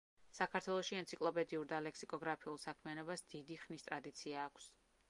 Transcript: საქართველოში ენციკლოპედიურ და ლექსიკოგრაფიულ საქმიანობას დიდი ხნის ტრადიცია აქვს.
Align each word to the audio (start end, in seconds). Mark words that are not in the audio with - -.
საქართველოში 0.35 0.97
ენციკლოპედიურ 1.01 1.67
და 1.73 1.81
ლექსიკოგრაფიულ 1.89 2.59
საქმიანობას 2.65 3.27
დიდი 3.37 3.61
ხნის 3.67 3.89
ტრადიცია 3.91 4.47
აქვს. 4.53 4.73